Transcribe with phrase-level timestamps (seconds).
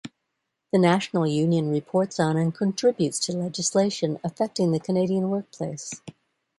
[0.73, 6.01] The National Union reports on and contributes to legislation affecting the Canadian workplace.